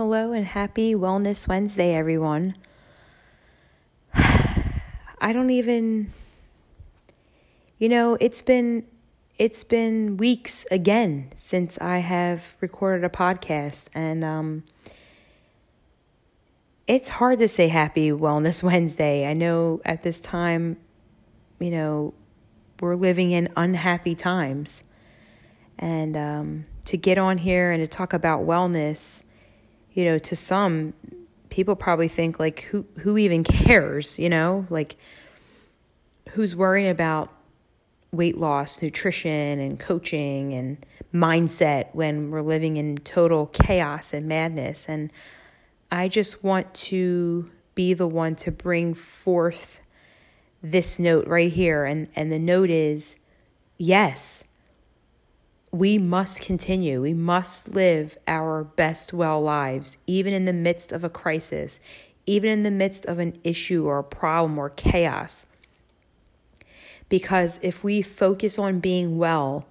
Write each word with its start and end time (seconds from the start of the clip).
Hello 0.00 0.32
and 0.32 0.46
happy 0.46 0.94
Wellness 0.94 1.46
Wednesday, 1.46 1.94
everyone. 1.94 2.54
I 4.14 5.30
don't 5.34 5.50
even 5.50 6.10
you 7.76 7.90
know, 7.90 8.16
it's 8.18 8.40
been 8.40 8.86
it's 9.36 9.62
been 9.62 10.16
weeks 10.16 10.64
again 10.70 11.28
since 11.36 11.78
I 11.82 11.98
have 11.98 12.56
recorded 12.62 13.04
a 13.04 13.10
podcast 13.10 13.90
and 13.92 14.24
um 14.24 14.62
it's 16.86 17.10
hard 17.10 17.38
to 17.40 17.46
say 17.46 17.68
happy 17.68 18.08
Wellness 18.08 18.62
Wednesday. 18.72 19.28
I 19.28 19.34
know 19.34 19.82
at 19.84 20.02
this 20.02 20.18
time, 20.18 20.78
you 21.58 21.70
know, 21.70 22.14
we're 22.80 22.94
living 22.94 23.32
in 23.32 23.50
unhappy 23.54 24.14
times. 24.14 24.84
And 25.78 26.16
um, 26.16 26.64
to 26.86 26.96
get 26.96 27.18
on 27.18 27.36
here 27.36 27.70
and 27.70 27.82
to 27.82 27.86
talk 27.86 28.14
about 28.14 28.46
wellness, 28.46 29.24
you 29.92 30.04
know, 30.04 30.18
to 30.18 30.36
some 30.36 30.94
people 31.48 31.76
probably 31.76 32.08
think 32.08 32.38
like 32.38 32.62
who 32.70 32.86
who 33.00 33.18
even 33.18 33.44
cares, 33.44 34.18
you 34.18 34.28
know? 34.28 34.66
Like 34.70 34.96
who's 36.30 36.54
worrying 36.54 36.88
about 36.88 37.32
weight 38.12 38.38
loss, 38.38 38.82
nutrition 38.82 39.60
and 39.60 39.78
coaching 39.78 40.52
and 40.52 40.84
mindset 41.14 41.88
when 41.92 42.30
we're 42.30 42.42
living 42.42 42.76
in 42.76 42.96
total 42.98 43.46
chaos 43.46 44.12
and 44.12 44.26
madness 44.26 44.88
and 44.88 45.10
I 45.90 46.06
just 46.06 46.44
want 46.44 46.72
to 46.74 47.50
be 47.74 47.94
the 47.94 48.06
one 48.06 48.36
to 48.36 48.52
bring 48.52 48.94
forth 48.94 49.80
this 50.62 50.98
note 50.98 51.26
right 51.26 51.50
here 51.50 51.84
and 51.84 52.08
and 52.14 52.30
the 52.30 52.38
note 52.38 52.70
is 52.70 53.18
yes 53.76 54.44
we 55.72 55.98
must 55.98 56.40
continue. 56.40 57.00
We 57.00 57.14
must 57.14 57.74
live 57.74 58.18
our 58.26 58.64
best 58.64 59.12
well 59.12 59.40
lives, 59.40 59.98
even 60.06 60.34
in 60.34 60.44
the 60.44 60.52
midst 60.52 60.92
of 60.92 61.04
a 61.04 61.10
crisis, 61.10 61.80
even 62.26 62.50
in 62.50 62.62
the 62.62 62.70
midst 62.70 63.06
of 63.06 63.18
an 63.18 63.38
issue 63.44 63.86
or 63.86 63.98
a 63.98 64.04
problem 64.04 64.58
or 64.58 64.70
chaos. 64.70 65.46
Because 67.08 67.58
if 67.62 67.82
we 67.82 68.02
focus 68.02 68.58
on 68.58 68.80
being 68.80 69.18
well, 69.18 69.66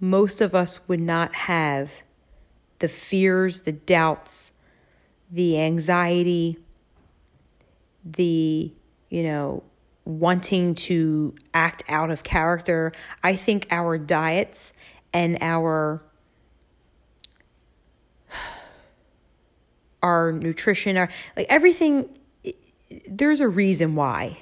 most 0.00 0.40
of 0.40 0.54
us 0.54 0.88
would 0.88 1.00
not 1.00 1.34
have 1.34 2.02
the 2.80 2.88
fears, 2.88 3.62
the 3.62 3.72
doubts, 3.72 4.54
the 5.30 5.60
anxiety, 5.60 6.58
the, 8.04 8.72
you 9.08 9.22
know, 9.22 9.62
wanting 10.04 10.74
to 10.74 11.34
act 11.54 11.84
out 11.88 12.10
of 12.10 12.24
character. 12.24 12.92
I 13.22 13.36
think 13.36 13.68
our 13.70 13.96
diets 13.98 14.72
and 15.12 15.38
our 15.40 16.02
our 20.02 20.32
nutrition 20.32 20.96
our 20.96 21.08
like 21.36 21.46
everything 21.48 22.08
there's 23.08 23.40
a 23.40 23.48
reason 23.48 23.94
why. 23.94 24.38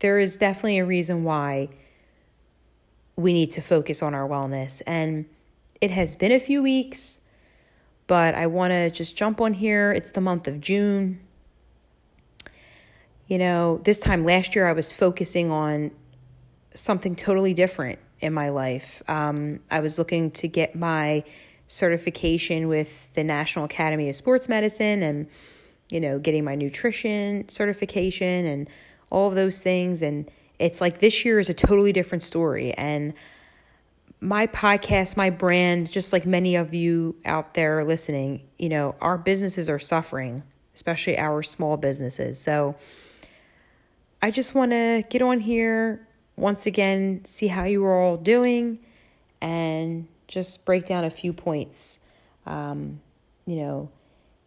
There 0.00 0.18
is 0.18 0.36
definitely 0.36 0.78
a 0.78 0.84
reason 0.84 1.24
why 1.24 1.68
we 3.16 3.32
need 3.32 3.50
to 3.52 3.60
focus 3.60 4.02
on 4.02 4.14
our 4.14 4.26
wellness. 4.26 4.82
And 4.86 5.26
it 5.80 5.90
has 5.90 6.16
been 6.16 6.32
a 6.32 6.40
few 6.40 6.62
weeks 6.62 7.20
but 8.10 8.34
I 8.34 8.48
want 8.48 8.72
to 8.72 8.90
just 8.90 9.16
jump 9.16 9.40
on 9.40 9.54
here. 9.54 9.92
It's 9.92 10.10
the 10.10 10.20
month 10.20 10.48
of 10.48 10.60
June. 10.60 11.20
You 13.28 13.38
know 13.38 13.80
this 13.84 14.00
time 14.00 14.24
last 14.24 14.56
year 14.56 14.66
I 14.66 14.72
was 14.72 14.92
focusing 14.92 15.52
on 15.52 15.92
something 16.74 17.14
totally 17.14 17.54
different 17.54 18.00
in 18.20 18.32
my 18.32 18.50
life. 18.50 19.02
Um, 19.08 19.60
I 19.70 19.80
was 19.80 19.98
looking 19.98 20.30
to 20.32 20.48
get 20.48 20.74
my 20.74 21.24
certification 21.66 22.68
with 22.68 23.12
the 23.14 23.24
National 23.24 23.64
Academy 23.64 24.08
of 24.08 24.16
Sports 24.16 24.48
Medicine 24.48 25.02
and, 25.02 25.28
you 25.88 26.00
know, 26.00 26.18
getting 26.18 26.44
my 26.44 26.54
nutrition 26.54 27.48
certification 27.48 28.44
and 28.46 28.68
all 29.08 29.28
of 29.28 29.34
those 29.34 29.62
things. 29.62 30.02
And 30.02 30.30
it's 30.58 30.80
like 30.80 30.98
this 30.98 31.24
year 31.24 31.38
is 31.38 31.48
a 31.48 31.54
totally 31.54 31.92
different 31.92 32.22
story. 32.22 32.72
And 32.74 33.14
my 34.20 34.46
podcast, 34.46 35.16
my 35.16 35.30
brand, 35.30 35.90
just 35.90 36.12
like 36.12 36.26
many 36.26 36.56
of 36.56 36.74
you 36.74 37.16
out 37.24 37.54
there 37.54 37.84
listening, 37.84 38.42
you 38.58 38.68
know, 38.68 38.94
our 39.00 39.16
businesses 39.16 39.70
are 39.70 39.78
suffering, 39.78 40.42
especially 40.74 41.18
our 41.18 41.42
small 41.42 41.76
businesses. 41.76 42.38
So 42.38 42.76
I 44.20 44.30
just 44.30 44.54
want 44.54 44.72
to 44.72 45.02
get 45.08 45.22
on 45.22 45.40
here 45.40 46.06
once 46.40 46.66
again 46.66 47.20
see 47.24 47.48
how 47.48 47.64
you 47.64 47.84
are 47.84 48.00
all 48.00 48.16
doing 48.16 48.78
and 49.42 50.08
just 50.26 50.64
break 50.64 50.86
down 50.86 51.04
a 51.04 51.10
few 51.10 51.32
points, 51.32 52.00
um, 52.46 53.00
you 53.46 53.56
know, 53.56 53.90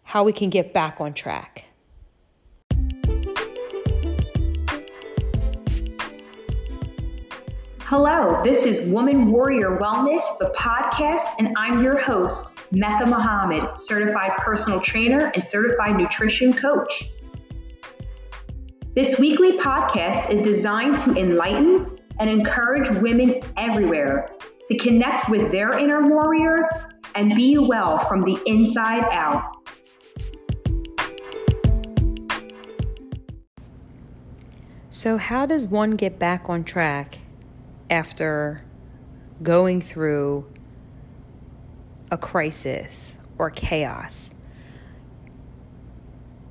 how 0.02 0.24
we 0.24 0.34
can 0.34 0.50
get 0.50 0.74
back 0.74 1.00
on 1.00 1.14
track. 1.14 1.66
Hello, 7.82 8.42
this 8.44 8.66
is 8.66 8.90
Woman 8.90 9.32
Warrior 9.32 9.78
Wellness, 9.78 10.22
the 10.40 10.52
podcast, 10.58 11.26
and 11.38 11.54
I'm 11.56 11.84
your 11.84 12.00
host, 12.00 12.58
Mecca 12.72 13.06
Muhammad, 13.06 13.78
certified 13.78 14.32
personal 14.38 14.82
trainer 14.82 15.32
and 15.36 15.48
certified 15.48 15.96
nutrition 15.96 16.54
coach. 16.54 17.04
This 18.96 19.18
weekly 19.18 19.54
podcast 19.54 20.30
is 20.30 20.40
designed 20.42 21.00
to 21.00 21.16
enlighten 21.16 21.98
and 22.20 22.30
encourage 22.30 22.88
women 23.02 23.42
everywhere 23.58 24.30
to 24.68 24.78
connect 24.78 25.30
with 25.30 25.52
their 25.52 25.76
inner 25.80 26.08
warrior 26.08 26.70
and 27.16 27.36
be 27.36 27.58
well 27.58 28.08
from 28.08 28.22
the 28.22 28.40
inside 28.46 29.04
out. 29.12 29.56
So, 34.92 35.18
how 35.18 35.48
does 35.48 35.66
one 35.66 35.92
get 35.96 36.20
back 36.20 36.48
on 36.48 36.64
track 36.64 37.18
after 37.90 38.64
going 39.42 39.82
through 39.82 40.46
a 42.12 42.18
crisis 42.20 43.18
or 43.40 43.50
chaos? 43.50 44.36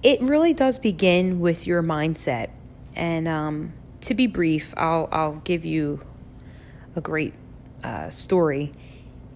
It 0.03 0.21
really 0.21 0.53
does 0.53 0.79
begin 0.79 1.41
with 1.41 1.67
your 1.67 1.83
mindset. 1.83 2.51
And 2.97 3.29
um, 3.29 3.73
to 4.03 4.15
be 4.15 4.27
brief, 4.27 4.75
I'll, 4.77 5.09
I'll 5.13 5.37
give 5.37 5.65
you 5.65 6.03
a 6.97 7.01
great 7.01 7.35
uh, 7.85 8.11
story. 8.11 8.73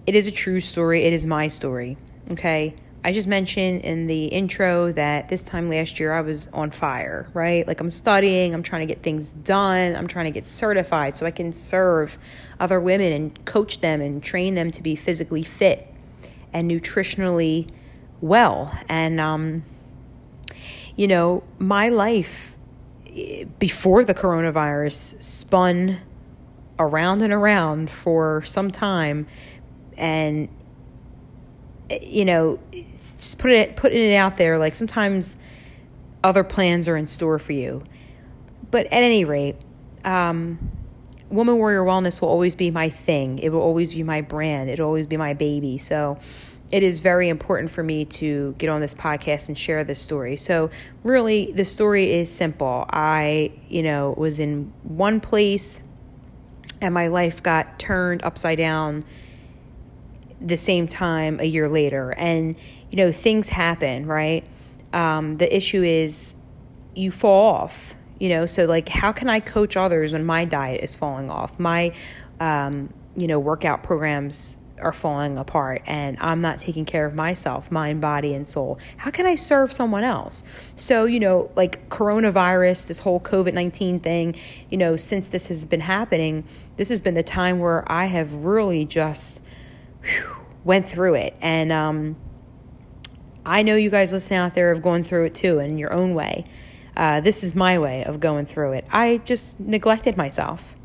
It 0.05 0.15
is 0.15 0.27
a 0.27 0.31
true 0.31 0.59
story, 0.59 1.03
it 1.03 1.13
is 1.13 1.25
my 1.25 1.47
story. 1.47 1.97
Okay. 2.31 2.75
I 3.03 3.13
just 3.13 3.27
mentioned 3.27 3.83
in 3.83 4.07
the 4.07 4.25
intro 4.25 4.91
that 4.91 5.29
this 5.29 5.41
time 5.41 5.69
last 5.69 5.97
year 5.97 6.13
I 6.13 6.19
was 6.19 6.49
on 6.49 6.71
fire, 6.71 7.29
right? 7.33 7.65
Like 7.65 7.79
I'm 7.79 7.89
studying, 7.89 8.53
I'm 8.53 8.63
trying 8.63 8.85
to 8.85 8.93
get 8.93 9.01
things 9.01 9.31
done, 9.31 9.95
I'm 9.95 10.07
trying 10.07 10.25
to 10.25 10.31
get 10.31 10.45
certified 10.45 11.15
so 11.15 11.25
I 11.25 11.31
can 11.31 11.53
serve 11.53 12.17
other 12.59 12.81
women 12.81 13.13
and 13.13 13.45
coach 13.45 13.79
them 13.79 14.01
and 14.01 14.21
train 14.21 14.55
them 14.55 14.71
to 14.71 14.83
be 14.83 14.97
physically 14.97 15.43
fit 15.43 15.87
and 16.51 16.69
nutritionally 16.69 17.69
well. 18.19 18.77
And 18.89 19.21
um, 19.21 19.63
you 20.97 21.07
know, 21.07 21.43
my 21.59 21.87
life 21.87 22.57
before 23.59 24.03
the 24.03 24.13
coronavirus 24.13 25.21
spun 25.21 25.99
around 26.77 27.21
and 27.21 27.31
around 27.31 27.89
for 27.89 28.43
some 28.45 28.69
time 28.69 29.25
and 29.97 30.49
you 31.89 32.23
know 32.23 32.59
just 32.71 33.39
put 33.39 33.49
it 33.49 33.75
putting 33.75 34.11
it 34.11 34.13
out 34.13 34.37
there 34.37 34.59
like 34.59 34.75
sometimes 34.75 35.37
other 36.23 36.43
plans 36.43 36.87
are 36.87 36.97
in 36.97 37.07
store 37.07 37.39
for 37.39 37.53
you. 37.53 37.83
But 38.69 38.87
at 38.87 38.93
any 38.93 39.23
rate 39.23 39.55
um, 40.03 40.71
woman 41.29 41.57
warrior 41.57 41.83
wellness 41.83 42.21
will 42.21 42.29
always 42.29 42.55
be 42.55 42.71
my 42.71 42.89
thing. 42.89 43.39
It 43.39 43.49
will 43.49 43.61
always 43.61 43.93
be 43.93 44.03
my 44.03 44.21
brand. 44.21 44.69
It'll 44.69 44.87
always 44.87 45.07
be 45.07 45.17
my 45.17 45.33
baby. 45.33 45.77
So 45.77 46.19
it 46.71 46.83
is 46.83 46.99
very 46.99 47.29
important 47.29 47.71
for 47.71 47.81
me 47.81 48.03
to 48.05 48.53
get 48.57 48.69
on 48.69 48.81
this 48.81 48.93
podcast 48.93 49.47
and 49.47 49.57
share 49.57 49.83
this 49.83 50.01
story. 50.01 50.35
So, 50.35 50.69
really, 51.03 51.51
the 51.53 51.63
story 51.63 52.11
is 52.11 52.33
simple. 52.33 52.85
I, 52.89 53.51
you 53.69 53.83
know, 53.83 54.13
was 54.17 54.39
in 54.39 54.73
one 54.83 55.21
place 55.21 55.81
and 56.81 56.93
my 56.93 57.07
life 57.07 57.41
got 57.41 57.79
turned 57.79 58.23
upside 58.23 58.57
down 58.57 59.05
the 60.41 60.57
same 60.57 60.87
time 60.87 61.39
a 61.39 61.45
year 61.45 61.69
later. 61.69 62.11
And, 62.11 62.55
you 62.91 62.97
know, 62.97 63.11
things 63.11 63.49
happen, 63.49 64.05
right? 64.05 64.45
Um, 64.93 65.37
the 65.37 65.55
issue 65.55 65.83
is 65.83 66.35
you 66.95 67.11
fall 67.11 67.55
off, 67.55 67.95
you 68.19 68.29
know, 68.29 68.45
so 68.45 68.65
like, 68.65 68.89
how 68.89 69.11
can 69.11 69.29
I 69.29 69.39
coach 69.39 69.77
others 69.77 70.13
when 70.13 70.25
my 70.25 70.45
diet 70.45 70.83
is 70.83 70.95
falling 70.95 71.31
off? 71.31 71.59
My, 71.59 71.93
um, 72.39 72.93
you 73.15 73.27
know, 73.27 73.39
workout 73.39 73.83
programs 73.83 74.57
are 74.79 74.93
falling 74.93 75.37
apart 75.37 75.81
and 75.85 76.17
I'm 76.19 76.41
not 76.41 76.57
taking 76.57 76.85
care 76.85 77.05
of 77.05 77.13
myself, 77.13 77.71
mind, 77.71 78.01
body, 78.01 78.33
and 78.33 78.47
soul. 78.47 78.79
How 78.97 79.11
can 79.11 79.25
I 79.25 79.35
serve 79.35 79.73
someone 79.73 80.03
else? 80.03 80.43
So, 80.75 81.05
you 81.05 81.19
know, 81.19 81.51
like 81.55 81.89
coronavirus, 81.89 82.87
this 82.87 82.99
whole 82.99 83.19
COVID 83.19 83.53
19 83.53 83.99
thing, 83.99 84.35
you 84.69 84.77
know, 84.77 84.95
since 84.95 85.29
this 85.29 85.47
has 85.47 85.65
been 85.65 85.81
happening, 85.81 86.43
this 86.77 86.89
has 86.89 87.01
been 87.01 87.13
the 87.13 87.23
time 87.23 87.59
where 87.59 87.89
I 87.91 88.05
have 88.05 88.33
really 88.33 88.85
just 88.85 89.43
whew, 90.03 90.35
went 90.63 90.87
through 90.87 91.15
it. 91.15 91.35
And 91.41 91.71
um, 91.71 92.15
I 93.45 93.63
know 93.63 93.75
you 93.75 93.89
guys 93.89 94.11
listening 94.11 94.39
out 94.39 94.53
there 94.53 94.73
have 94.73 94.83
gone 94.83 95.03
through 95.03 95.25
it 95.25 95.35
too 95.35 95.59
in 95.59 95.77
your 95.77 95.93
own 95.93 96.13
way. 96.13 96.45
Uh, 96.95 97.21
this 97.21 97.43
is 97.43 97.53
my 97.53 97.77
way 97.77 98.03
of 98.03 98.19
going 98.19 98.45
through 98.45 98.73
it. 98.73 98.85
I 98.91 99.21
just 99.23 99.59
neglected 99.59 100.17
myself. 100.17 100.75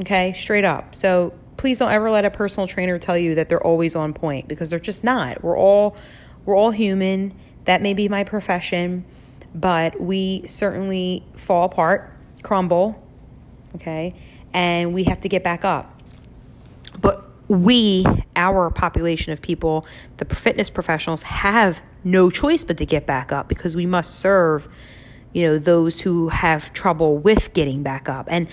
Okay, 0.00 0.32
straight 0.32 0.64
up. 0.64 0.94
So 0.94 1.34
please 1.58 1.80
don't 1.80 1.90
ever 1.90 2.10
let 2.10 2.24
a 2.24 2.30
personal 2.30 2.66
trainer 2.66 2.98
tell 2.98 3.18
you 3.18 3.34
that 3.34 3.50
they're 3.50 3.62
always 3.62 3.94
on 3.94 4.14
point 4.14 4.48
because 4.48 4.70
they're 4.70 4.78
just 4.78 5.04
not. 5.04 5.44
We're 5.44 5.58
all 5.58 5.96
we're 6.46 6.56
all 6.56 6.70
human. 6.70 7.34
That 7.66 7.82
may 7.82 7.92
be 7.92 8.08
my 8.08 8.24
profession, 8.24 9.04
but 9.54 10.00
we 10.00 10.46
certainly 10.46 11.22
fall 11.34 11.64
apart, 11.64 12.10
crumble, 12.42 13.04
okay? 13.74 14.14
And 14.54 14.94
we 14.94 15.04
have 15.04 15.20
to 15.20 15.28
get 15.28 15.44
back 15.44 15.66
up. 15.66 16.00
But 16.98 17.28
we, 17.48 18.06
our 18.34 18.70
population 18.70 19.34
of 19.34 19.42
people, 19.42 19.86
the 20.16 20.24
fitness 20.34 20.70
professionals, 20.70 21.22
have 21.24 21.82
no 22.02 22.30
choice 22.30 22.64
but 22.64 22.78
to 22.78 22.86
get 22.86 23.04
back 23.04 23.30
up 23.30 23.48
because 23.48 23.76
we 23.76 23.84
must 23.84 24.18
serve, 24.18 24.68
you 25.34 25.46
know, 25.46 25.58
those 25.58 26.00
who 26.00 26.30
have 26.30 26.72
trouble 26.72 27.18
with 27.18 27.52
getting 27.52 27.82
back 27.82 28.08
up. 28.08 28.26
And 28.30 28.48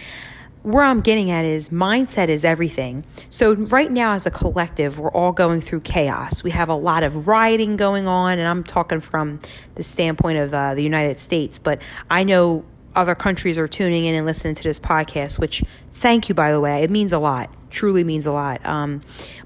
where 0.66 0.84
I'm 0.84 1.02
getting 1.02 1.30
at 1.30 1.46
is 1.46 1.70
mindset 1.70 2.28
is 2.28 2.44
everything. 2.44 3.06
So, 3.30 3.54
right 3.54 3.92
now, 3.92 4.14
as 4.14 4.26
a 4.26 4.32
collective, 4.32 4.98
we're 4.98 5.12
all 5.12 5.32
going 5.32 5.62
through 5.62 5.82
chaos. 5.82 6.44
We 6.44 6.52
have 6.52 6.70
a 6.70 6.76
lot 6.76 7.04
of 7.04 7.28
rioting 7.28 7.78
going 7.78 8.08
on, 8.08 8.40
and 8.40 8.48
I'm 8.48 8.64
talking 8.64 9.00
from 9.00 9.40
the 9.76 9.84
standpoint 9.84 10.40
of 10.40 10.54
uh, 10.54 10.74
the 10.74 10.82
United 10.82 11.20
States, 11.20 11.60
but 11.60 11.82
I 12.10 12.24
know 12.24 12.66
other 12.96 13.14
countries 13.14 13.58
are 13.58 13.68
tuning 13.68 14.06
in 14.06 14.16
and 14.16 14.26
listening 14.26 14.56
to 14.56 14.64
this 14.64 14.80
podcast, 14.80 15.38
which 15.38 15.64
thank 15.96 16.30
you, 16.30 16.36
by 16.36 16.52
the 16.52 16.60
way. 16.60 16.84
It 16.84 16.92
means 16.92 17.14
a 17.14 17.20
lot, 17.20 17.50
truly 17.70 18.04
means 18.04 18.26
a 18.26 18.32
lot. 18.32 18.64
Um, 18.66 19.02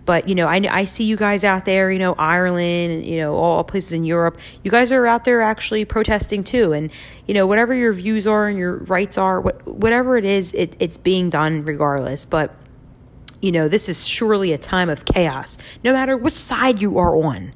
but, 0.06 0.28
you 0.28 0.36
know, 0.36 0.48
I, 0.48 0.56
I 0.70 0.84
see 0.86 1.04
you 1.04 1.16
guys 1.16 1.44
out 1.44 1.66
there, 1.66 1.92
you 1.92 2.00
know, 2.00 2.16
Ireland, 2.18 3.06
you 3.06 3.20
know, 3.20 3.36
all 3.36 3.64
places 3.64 3.94
in 3.94 4.04
Europe. 4.04 4.38
You 4.64 4.72
guys 4.72 4.92
are 4.92 5.06
out 5.06 5.24
there 5.24 5.42
actually 5.42 5.86
protesting 5.86 6.44
too. 6.44 6.74
And, 6.74 6.92
you 7.28 7.34
know, 7.36 7.46
whatever 7.46 7.74
your 7.74 7.94
views 7.94 8.26
are 8.26 8.48
and 8.48 8.58
your 8.58 8.78
rights 8.78 9.18
are, 9.18 9.40
what, 9.40 9.66
whatever 9.68 10.18
it 10.18 10.26
is, 10.26 10.54
it, 10.54 10.76
it's 10.80 10.98
being 10.98 11.30
done 11.30 11.64
regardless. 11.64 12.26
But, 12.26 12.56
you 13.42 13.52
know, 13.52 13.68
this 13.68 13.88
is 13.88 14.08
surely 14.08 14.52
a 14.52 14.58
time 14.58 14.90
of 14.90 15.06
chaos, 15.06 15.60
no 15.84 15.94
matter 15.94 16.18
which 16.18 16.34
side 16.34 16.82
you 16.82 16.98
are 16.98 17.16
on. 17.16 17.54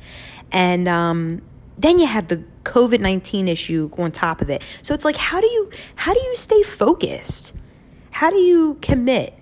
And, 0.51 0.87
um, 0.87 1.41
then 1.75 1.97
you 1.97 2.05
have 2.05 2.27
the 2.27 2.43
COVID 2.65 2.99
19 2.99 3.47
issue 3.47 3.89
on 3.97 4.11
top 4.11 4.41
of 4.41 4.51
it. 4.51 4.63
So 4.83 4.93
it's 4.93 5.03
like, 5.03 5.17
how 5.17 5.41
do 5.41 5.47
you, 5.47 5.71
how 5.95 6.13
do 6.13 6.19
you 6.19 6.35
stay 6.35 6.61
focused? 6.61 7.53
How 8.13 8.29
do 8.29 8.37
you 8.37 8.77
commit? 8.81 9.33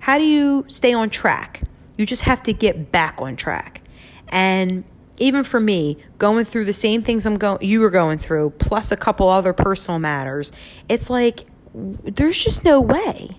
How 0.00 0.18
do 0.18 0.24
you 0.24 0.64
stay 0.68 0.92
on 0.92 1.10
track? 1.10 1.62
You 1.96 2.06
just 2.06 2.22
have 2.22 2.42
to 2.44 2.52
get 2.52 2.90
back 2.90 3.20
on 3.20 3.36
track. 3.36 3.82
And 4.28 4.84
even 5.18 5.44
for 5.44 5.60
me, 5.60 5.98
going 6.18 6.46
through 6.46 6.64
the 6.64 6.72
same 6.72 7.02
things 7.02 7.26
I'm 7.26 7.36
going 7.36 7.62
you 7.62 7.80
were 7.80 7.90
going 7.90 8.18
through, 8.18 8.50
plus 8.58 8.90
a 8.90 8.96
couple 8.96 9.28
other 9.28 9.52
personal 9.52 9.98
matters, 9.98 10.50
it's 10.88 11.10
like 11.10 11.44
there's 11.74 12.42
just 12.42 12.64
no 12.64 12.80
way. 12.80 13.36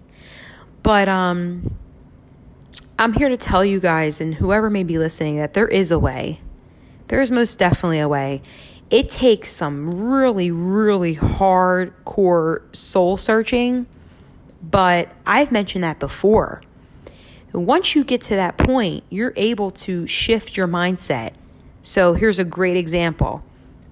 But 0.84 1.10
um 1.10 1.76
I'm 3.00 3.14
here 3.14 3.30
to 3.30 3.38
tell 3.38 3.66
you 3.66 3.80
guys 3.80 4.22
and 4.22 4.36
whoever 4.36 4.70
may 4.70 4.84
be 4.84 5.00
listening 5.00 5.38
that 5.38 5.54
there 5.54 5.68
is 5.68 5.90
a 5.90 5.98
way. 5.98 6.40
There 7.08 7.20
is 7.20 7.32
most 7.32 7.58
definitely 7.58 8.00
a 8.00 8.08
way 8.08 8.44
it 8.92 9.10
takes 9.10 9.50
some 9.50 10.04
really, 10.06 10.52
really 10.52 11.16
hardcore 11.16 12.76
soul 12.76 13.16
searching. 13.16 13.88
But 14.64 15.12
I've 15.26 15.52
mentioned 15.52 15.84
that 15.84 16.00
before. 16.00 16.62
Once 17.54 17.96
you 17.96 18.04
get 18.04 18.22
to 18.22 18.36
that 18.36 18.58
point, 18.58 19.04
you're 19.10 19.34
able 19.36 19.72
to 19.72 20.08
shift 20.08 20.56
your 20.56 20.68
mindset. 20.68 21.34
So 21.82 22.14
here's 22.14 22.40
a 22.40 22.46
great 22.46 22.78
example. 22.78 23.44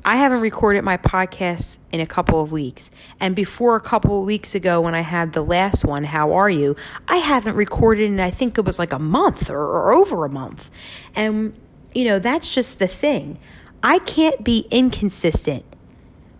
I 0.05 0.15
haven't 0.15 0.39
recorded 0.39 0.83
my 0.83 0.95
podcast 0.95 1.79
in 1.91 1.99
a 1.99 2.05
couple 2.05 2.39
of 2.41 2.51
weeks. 2.51 2.89
And 3.19 3.35
before 3.35 3.75
a 3.75 3.81
couple 3.81 4.19
of 4.19 4.25
weeks 4.25 4.55
ago, 4.55 4.79
when 4.79 4.95
I 4.95 5.01
had 5.01 5.33
the 5.33 5.43
last 5.43 5.83
one, 5.83 6.05
How 6.05 6.31
Are 6.33 6.49
You? 6.49 6.75
I 7.07 7.17
haven't 7.17 7.55
recorded 7.55 8.05
in, 8.05 8.19
I 8.19 8.31
think 8.31 8.57
it 8.57 8.63
was 8.63 8.79
like 8.79 8.93
a 8.93 8.99
month 8.99 9.49
or, 9.49 9.59
or 9.59 9.91
over 9.91 10.23
a 10.23 10.29
month. 10.29 10.71
And, 11.15 11.53
you 11.93 12.05
know, 12.05 12.17
that's 12.17 12.53
just 12.53 12.79
the 12.79 12.87
thing. 12.87 13.39
I 13.83 13.99
can't 13.99 14.43
be 14.43 14.67
inconsistent 14.71 15.65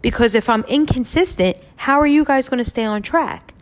because 0.02 0.36
if 0.36 0.48
I'm 0.48 0.64
inconsistent, 0.64 1.58
how 1.76 2.00
are 2.00 2.08
you 2.08 2.24
guys 2.24 2.48
going 2.48 2.64
to 2.64 2.70
stay 2.70 2.86
on 2.86 3.02
track? 3.02 3.54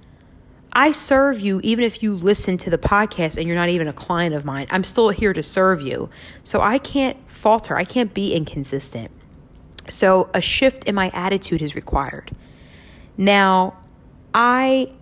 I 0.77 0.91
serve 0.91 1.39
you 1.39 1.59
even 1.63 1.83
if 1.83 2.03
you 2.03 2.15
listen 2.15 2.57
to 2.59 2.69
the 2.69 2.77
podcast 2.77 3.37
and 3.37 3.47
you're 3.47 3.55
not 3.55 3.69
even 3.69 3.87
a 3.87 3.93
client 3.93 4.35
of 4.35 4.45
mine. 4.45 4.67
I'm 4.69 4.83
still 4.83 5.09
here 5.09 5.33
to 5.33 5.43
serve 5.43 5.81
you. 5.81 6.09
So 6.43 6.61
I 6.61 6.77
can't 6.77 7.17
falter. 7.29 7.75
I 7.75 7.83
can't 7.83 8.13
be 8.13 8.33
inconsistent. 8.33 9.11
So 9.89 10.29
a 10.33 10.39
shift 10.39 10.83
in 10.85 10.95
my 10.95 11.09
attitude 11.09 11.61
is 11.61 11.75
required. 11.75 12.31
Now, 13.17 13.77
I 14.33 14.93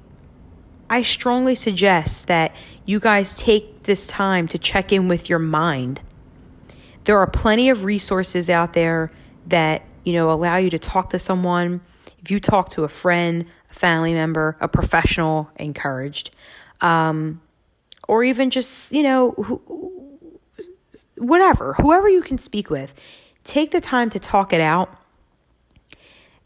I 0.89 1.01
strongly 1.01 1.56
suggest 1.56 2.27
that 2.27 2.56
you 2.86 3.00
guys 3.00 3.38
take 3.38 3.83
this 3.83 4.07
time 4.07 4.48
to 4.48 4.57
check 4.57 4.92
in 4.92 5.07
with 5.07 5.30
your 5.30 5.39
mind 5.39 6.00
there 7.06 7.18
are 7.19 7.27
plenty 7.27 7.69
of 7.69 7.83
resources 7.83 8.50
out 8.50 8.74
there 8.74 9.12
that, 9.48 9.83
you 10.04 10.13
know, 10.13 10.31
allow 10.31 10.57
you 10.57 10.69
to 10.72 10.80
talk 10.80 11.10
to 11.12 11.19
someone. 11.19 11.81
If 12.19 12.30
you 12.31 12.39
talk 12.39 12.69
to 12.69 12.83
a 12.83 12.88
friend, 12.88 13.45
family 13.75 14.13
member, 14.13 14.57
a 14.60 14.68
professional, 14.68 15.50
encouraged, 15.57 16.31
um, 16.81 17.42
or 18.07 18.24
even 18.24 18.50
just, 18.50 18.92
you 18.92 19.04
know, 19.04 19.31
whatever, 21.18 21.74
whoever 21.74 22.10
you 22.10 22.22
can 22.22 22.38
speak 22.38 22.69
with, 22.69 22.94
take 23.44 23.72
the 23.72 23.81
time 23.81 24.10
to 24.12 24.19
talk 24.19 24.54
it 24.54 24.62
out. 24.62 24.98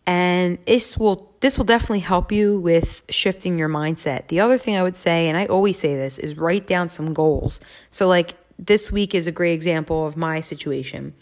And 0.06 0.58
this 0.66 0.98
will 0.98 1.30
this 1.40 1.58
will 1.58 1.66
definitely 1.66 2.00
help 2.00 2.32
you 2.32 2.60
with 2.60 3.04
shifting 3.10 3.58
your 3.58 3.70
mindset. 3.70 4.28
The 4.28 4.42
other 4.42 4.58
thing 4.58 4.76
I 4.76 4.84
would 4.84 4.98
say, 4.98 5.30
and 5.30 5.38
I 5.38 5.46
always 5.46 5.80
say 5.80 5.96
this, 5.96 6.18
is 6.18 6.36
write 6.36 6.68
down 6.68 6.90
some 6.90 7.14
goals. 7.14 7.62
So 7.90 8.08
like 8.08 8.36
this 8.58 8.92
week 8.92 9.16
is 9.16 9.28
a 9.28 9.32
great 9.32 9.54
example 9.54 10.06
of 10.06 10.18
my 10.18 10.42
situation. 10.42 11.14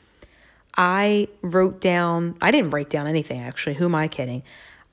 I 0.75 1.27
wrote 1.41 1.81
down, 1.81 2.37
I 2.41 2.49
didn't 2.51 2.71
write 2.71 2.89
down 2.89 3.07
anything 3.07 3.41
actually. 3.41 3.75
Who 3.75 3.85
am 3.85 3.95
I 3.95 4.07
kidding? 4.07 4.43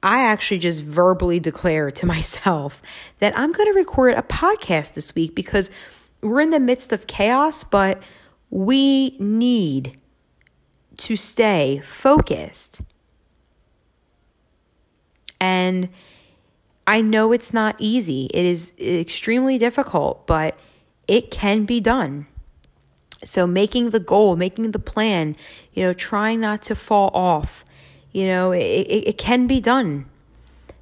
I 0.04 0.20
actually 0.20 0.58
just 0.58 0.82
verbally 0.82 1.40
declared 1.40 1.96
to 1.96 2.06
myself 2.14 2.82
that 3.18 3.36
I'm 3.36 3.50
going 3.50 3.72
to 3.72 3.76
record 3.76 4.14
a 4.14 4.22
podcast 4.22 4.94
this 4.94 5.14
week 5.14 5.34
because 5.34 5.70
we're 6.20 6.42
in 6.42 6.50
the 6.50 6.60
midst 6.60 6.92
of 6.92 7.06
chaos, 7.06 7.64
but 7.64 8.02
we 8.50 9.16
need 9.18 9.98
to 10.98 11.16
stay 11.16 11.80
focused. 11.84 12.82
And 15.40 15.88
I 16.86 17.00
know 17.00 17.32
it's 17.32 17.52
not 17.52 17.76
easy, 17.78 18.30
it 18.32 18.44
is 18.44 18.72
extremely 18.78 19.58
difficult, 19.58 20.26
but 20.26 20.58
it 21.08 21.30
can 21.30 21.64
be 21.64 21.80
done. 21.80 22.26
So 23.24 23.46
making 23.46 23.90
the 23.90 24.00
goal, 24.00 24.36
making 24.36 24.70
the 24.70 24.78
plan, 24.78 25.34
you 25.72 25.82
know, 25.82 25.92
trying 25.94 26.40
not 26.40 26.62
to 26.62 26.74
fall 26.74 27.10
off, 27.14 27.64
you 28.14 28.26
know, 28.26 28.52
it, 28.52 28.62
it, 28.62 29.08
it 29.08 29.18
can 29.18 29.46
be 29.46 29.60
done. 29.60 30.06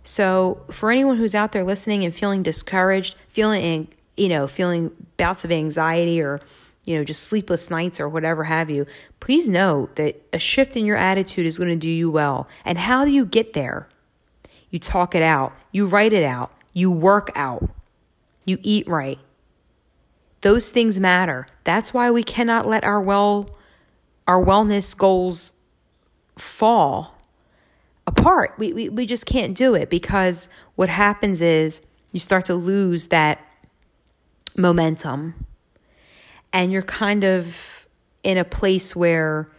So 0.04 0.62
for 0.70 0.90
anyone 0.90 1.16
who's 1.16 1.34
out 1.34 1.52
there 1.52 1.64
listening 1.64 2.04
and 2.04 2.14
feeling 2.14 2.42
discouraged, 2.42 3.16
feeling, 3.26 3.88
you 4.16 4.28
know, 4.28 4.46
feeling 4.46 4.92
bouts 5.16 5.44
of 5.44 5.50
anxiety 5.50 6.20
or, 6.20 6.40
you 6.84 6.96
know, 6.96 7.04
just 7.04 7.24
sleepless 7.24 7.70
nights 7.70 7.98
or 7.98 8.08
whatever 8.08 8.44
have 8.44 8.68
you, 8.68 8.86
please 9.18 9.48
know 9.48 9.88
that 9.94 10.20
a 10.32 10.38
shift 10.38 10.76
in 10.76 10.84
your 10.84 10.96
attitude 10.96 11.46
is 11.46 11.56
going 11.56 11.70
to 11.70 11.76
do 11.76 11.88
you 11.88 12.10
well. 12.10 12.46
And 12.66 12.76
how 12.76 13.04
do 13.04 13.10
you 13.10 13.24
get 13.24 13.54
there? 13.54 13.88
You 14.68 14.78
talk 14.78 15.14
it 15.14 15.22
out, 15.22 15.54
you 15.70 15.86
write 15.86 16.12
it 16.12 16.24
out, 16.24 16.52
you 16.74 16.90
work 16.90 17.30
out, 17.34 17.70
you 18.44 18.58
eat 18.62 18.86
right, 18.88 19.18
those 20.42 20.70
things 20.70 20.98
matter. 20.98 21.46
That's 21.64 21.94
why 21.94 22.10
we 22.10 22.22
cannot 22.22 22.66
let 22.66 22.84
our 22.84 23.00
well 23.00 23.50
our 24.26 24.42
wellness 24.42 24.96
goals 24.96 25.52
fall 26.36 27.11
apart. 28.22 28.54
We, 28.56 28.72
we, 28.72 28.88
we 28.88 29.06
just 29.06 29.26
can't 29.26 29.56
do 29.56 29.74
it 29.74 29.90
because 29.90 30.48
what 30.76 30.88
happens 30.88 31.40
is 31.40 31.82
you 32.12 32.20
start 32.20 32.44
to 32.46 32.54
lose 32.54 33.08
that 33.08 33.40
momentum 34.56 35.46
and 36.52 36.70
you're 36.70 36.82
kind 36.82 37.24
of 37.24 37.88
in 38.22 38.38
a 38.38 38.44
place 38.44 38.94
where 38.94 39.50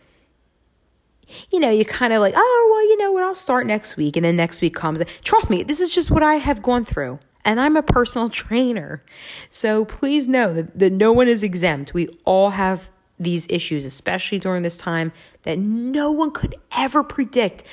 you 1.52 1.60
know, 1.60 1.72
you 1.72 1.84
kind 1.84 2.14
of 2.14 2.20
like, 2.20 2.36
oh, 2.38 2.70
well, 2.72 2.88
you 2.88 2.98
know 2.98 3.12
what, 3.12 3.24
I'll 3.24 3.34
start 3.34 3.66
next 3.66 3.98
week. 3.98 4.16
And 4.16 4.24
then 4.24 4.36
next 4.36 4.62
week 4.62 4.76
comes. 4.76 5.02
Trust 5.24 5.50
me, 5.50 5.64
this 5.64 5.80
is 5.80 5.94
just 5.94 6.12
what 6.12 6.22
I 6.22 6.36
have 6.36 6.62
gone 6.62 6.86
through 6.86 7.18
and 7.44 7.60
I'm 7.60 7.76
a 7.76 7.82
personal 7.82 8.30
trainer. 8.44 9.04
So 9.50 9.84
please 9.84 10.28
know 10.28 10.54
that, 10.54 10.78
that 10.78 10.94
no 10.94 11.12
one 11.12 11.28
is 11.28 11.42
exempt. 11.42 11.94
We 11.94 12.08
all 12.24 12.52
have 12.52 12.92
these 13.20 13.50
issues, 13.50 13.86
especially 13.86 14.40
during 14.40 14.64
this 14.64 14.78
time 14.78 15.12
that 15.44 15.58
no 15.58 16.12
one 16.12 16.32
could 16.32 16.56
ever 16.76 17.04
predict. 17.04 17.64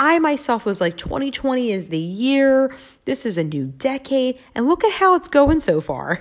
I 0.00 0.18
myself 0.18 0.64
was 0.64 0.80
like, 0.80 0.96
2020 0.96 1.70
is 1.70 1.88
the 1.88 1.98
year, 1.98 2.74
this 3.04 3.26
is 3.26 3.36
a 3.36 3.44
new 3.44 3.66
decade, 3.66 4.40
and 4.54 4.66
look 4.66 4.82
at 4.82 4.94
how 4.94 5.14
it's 5.14 5.28
going 5.28 5.60
so 5.60 5.82
far. 5.82 6.20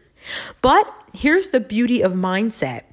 but 0.62 0.90
here's 1.12 1.50
the 1.50 1.60
beauty 1.60 2.00
of 2.00 2.12
mindset. 2.12 2.84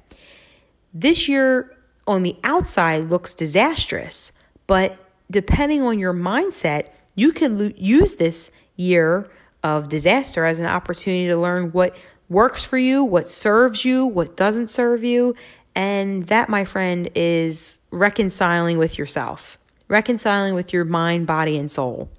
This 0.92 1.28
year 1.28 1.74
on 2.06 2.24
the 2.24 2.36
outside 2.44 3.08
looks 3.08 3.32
disastrous, 3.32 4.32
but 4.66 4.98
depending 5.30 5.80
on 5.80 5.98
your 5.98 6.12
mindset, 6.12 6.88
you 7.14 7.32
can 7.32 7.58
lo- 7.58 7.72
use 7.74 8.16
this 8.16 8.52
year 8.76 9.30
of 9.62 9.88
disaster 9.88 10.44
as 10.44 10.60
an 10.60 10.66
opportunity 10.66 11.26
to 11.26 11.38
learn 11.38 11.72
what 11.72 11.96
works 12.28 12.62
for 12.62 12.76
you, 12.76 13.02
what 13.02 13.28
serves 13.28 13.82
you, 13.84 14.04
what 14.04 14.36
doesn't 14.36 14.68
serve 14.68 15.02
you. 15.02 15.34
And 15.74 16.26
that, 16.26 16.50
my 16.50 16.66
friend, 16.66 17.08
is 17.14 17.78
reconciling 17.90 18.76
with 18.76 18.98
yourself, 18.98 19.58
reconciling 19.88 20.54
with 20.54 20.72
your 20.72 20.84
mind, 20.84 21.26
body, 21.26 21.56
and 21.58 21.70
soul. 21.70 22.10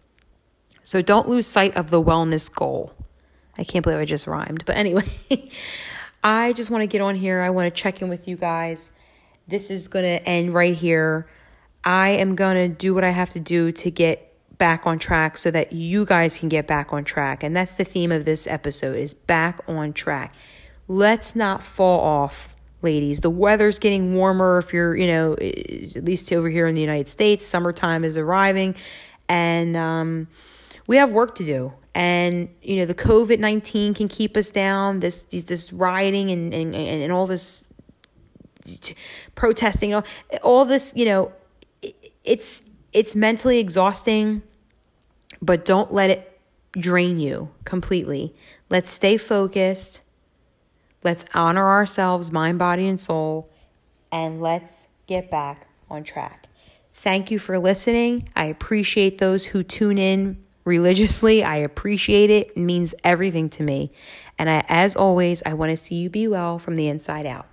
So 0.83 1.01
don't 1.01 1.29
lose 1.29 1.47
sight 1.47 1.75
of 1.75 1.91
the 1.91 2.01
wellness 2.01 2.53
goal. 2.53 2.93
I 3.57 3.63
can't 3.63 3.83
believe 3.83 3.99
I 3.99 4.05
just 4.05 4.27
rhymed. 4.27 4.65
But 4.65 4.77
anyway, 4.77 5.07
I 6.23 6.53
just 6.53 6.69
want 6.69 6.81
to 6.81 6.87
get 6.87 7.01
on 7.01 7.15
here. 7.15 7.41
I 7.41 7.49
want 7.49 7.73
to 7.73 7.81
check 7.81 8.01
in 8.01 8.09
with 8.09 8.27
you 8.27 8.35
guys. 8.35 8.91
This 9.47 9.69
is 9.69 9.87
going 9.87 10.05
to 10.05 10.27
end 10.27 10.53
right 10.53 10.75
here. 10.75 11.29
I 11.83 12.09
am 12.09 12.35
going 12.35 12.55
to 12.55 12.75
do 12.75 12.93
what 12.93 13.03
I 13.03 13.09
have 13.09 13.29
to 13.31 13.39
do 13.39 13.71
to 13.71 13.91
get 13.91 14.29
back 14.57 14.85
on 14.85 14.99
track 14.99 15.37
so 15.37 15.49
that 15.49 15.73
you 15.73 16.05
guys 16.05 16.37
can 16.37 16.49
get 16.49 16.67
back 16.67 16.93
on 16.93 17.03
track. 17.03 17.43
And 17.43 17.55
that's 17.55 17.75
the 17.75 17.85
theme 17.85 18.11
of 18.11 18.25
this 18.25 18.45
episode 18.45 18.97
is 18.97 19.13
back 19.13 19.59
on 19.67 19.93
track. 19.93 20.35
Let's 20.87 21.35
not 21.35 21.63
fall 21.63 21.99
off, 22.01 22.55
ladies. 22.81 23.21
The 23.21 23.29
weather's 23.29 23.79
getting 23.79 24.15
warmer 24.15 24.57
if 24.57 24.73
you're, 24.73 24.95
you 24.95 25.07
know, 25.07 25.33
at 25.33 26.03
least 26.03 26.31
over 26.31 26.49
here 26.49 26.67
in 26.67 26.75
the 26.75 26.81
United 26.81 27.07
States, 27.07 27.45
summertime 27.45 28.03
is 28.03 28.17
arriving 28.17 28.75
and 29.27 29.75
um, 29.77 30.27
we 30.87 30.97
have 30.97 31.11
work 31.11 31.35
to 31.35 31.45
do. 31.45 31.73
And 31.95 32.49
you 32.61 32.77
know 32.77 32.85
the 32.85 32.93
COVID 32.93 33.39
nineteen 33.39 33.93
can 33.93 34.07
keep 34.07 34.37
us 34.37 34.51
down. 34.51 34.99
This 34.99 35.25
this, 35.25 35.45
this 35.45 35.73
rioting 35.73 36.29
and, 36.29 36.53
and 36.53 36.75
and 36.75 37.11
all 37.11 37.25
this 37.25 37.65
protesting, 39.33 39.95
all, 39.95 40.03
all 40.43 40.65
this. 40.65 40.93
You 40.95 41.05
know, 41.05 41.31
it's 42.23 42.61
it's 42.93 43.15
mentally 43.15 43.57
exhausting 43.57 44.43
but 45.41 45.65
don't 45.65 45.93
let 45.93 46.09
it 46.09 46.39
drain 46.73 47.19
you 47.19 47.51
completely. 47.65 48.35
Let's 48.69 48.89
stay 48.89 49.17
focused. 49.17 50.01
Let's 51.03 51.25
honor 51.33 51.65
ourselves, 51.65 52.31
mind, 52.31 52.59
body, 52.59 52.87
and 52.87 52.99
soul, 52.99 53.49
and 54.11 54.41
let's 54.41 54.87
get 55.07 55.31
back 55.31 55.67
on 55.89 56.03
track. 56.03 56.47
Thank 56.93 57.31
you 57.31 57.39
for 57.39 57.57
listening. 57.57 58.27
I 58.35 58.45
appreciate 58.45 59.17
those 59.19 59.45
who 59.45 59.63
tune 59.63 59.97
in 59.97 60.43
religiously. 60.65 61.43
I 61.43 61.57
appreciate 61.57 62.29
it. 62.29 62.49
It 62.49 62.57
means 62.57 62.93
everything 63.03 63.49
to 63.51 63.63
me. 63.63 63.91
And 64.37 64.49
I, 64.49 64.65
as 64.67 64.95
always, 64.95 65.41
I 65.45 65.53
want 65.53 65.71
to 65.71 65.77
see 65.77 65.95
you 65.95 66.09
be 66.09 66.27
well 66.27 66.59
from 66.59 66.75
the 66.75 66.87
inside 66.87 67.25
out. 67.25 67.47